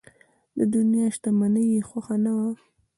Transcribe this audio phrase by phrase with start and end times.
[0.57, 2.49] د دنیا شتمني یې خوښه نه وه.